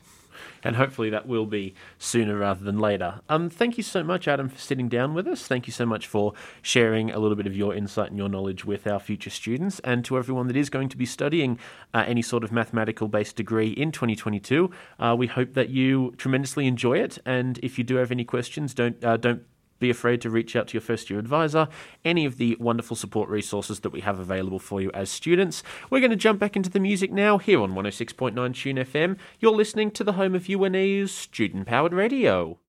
And 0.63 0.77
hopefully 0.77 1.11
that 1.11 1.27
will 1.27 1.47
be 1.47 1.75
sooner 1.99 2.37
rather 2.37 2.65
than 2.65 2.79
later. 2.79 3.21
Um, 3.29 3.49
thank 3.49 3.77
you 3.77 3.83
so 3.83 4.03
much, 4.03 4.29
Adam, 4.29 4.49
for 4.49 4.59
sitting 4.59 4.89
down 4.89 5.15
with 5.15 5.27
us. 5.27 5.47
Thank 5.47 5.67
you 5.67 5.73
so 5.73 5.87
much 5.87 6.07
for 6.07 6.35
sharing 6.61 7.11
a 7.11 7.19
little 7.19 7.37
bit 7.37 7.47
of 7.47 7.57
your 7.57 7.75
insight 7.75 8.11
and 8.11 8.19
your 8.19 8.29
knowledge 8.29 8.65
with 8.65 8.87
our 8.87 9.01
future 9.01 9.31
students. 9.31 9.79
And 9.81 10.05
to 10.05 10.19
everyone 10.19 10.47
that 10.49 10.57
is 10.57 10.69
going 10.69 10.89
to 10.91 10.97
be 10.97 11.07
studying 11.07 11.59
uh, 11.95 12.05
any 12.07 12.23
sort 12.23 12.45
of 12.45 12.53
mathematical 12.53 13.09
based 13.09 13.37
degree 13.37 13.71
in 13.71 13.93
2022, 13.93 14.71
uh, 14.99 15.15
we 15.17 15.27
hope 15.27 15.55
that 15.55 15.71
you 15.71 16.15
tremendously 16.19 16.67
enjoy 16.67 16.99
it. 16.99 17.19
And 17.25 17.59
if 17.63 17.79
you 17.79 17.85
do 17.85 17.97
have 17.97 18.11
any 18.11 18.25
questions, 18.25 18.75
don't 18.75 19.03
uh, 19.03 19.17
don't 19.17 19.43
be 19.79 19.91
afraid 19.91 20.21
to 20.23 20.31
reach 20.31 20.57
out 20.57 20.69
to 20.69 20.75
your 20.75 20.81
first 20.81 21.11
year 21.11 21.19
advisor, 21.19 21.69
any 22.05 22.25
of 22.25 22.39
the 22.39 22.57
wonderful 22.59 22.97
support 22.97 23.29
resources 23.29 23.81
that 23.81 23.91
we 23.91 24.01
have 24.01 24.19
available 24.19 24.59
for 24.59 24.81
you 24.81 24.91
as 24.93 25.11
students. 25.11 25.63
We're 25.91 26.01
going 26.01 26.11
to 26.11 26.17
jump 26.17 26.39
back 26.39 26.57
into 26.57 26.71
the 26.71 26.81
music 26.81 27.13
now 27.13 27.39
here 27.39 27.61
on 27.61 27.75
106.9 27.75 28.55
Tune 28.55 28.77
FM. 28.77 29.17
You're 29.41 29.53
listening 29.53 29.91
to 29.93 30.05
the 30.05 30.15
home 30.15 30.35
of 30.35 30.49
UNE's 30.49 31.13
student 31.13 31.67
powered 31.67 31.93
radio. 31.93 32.59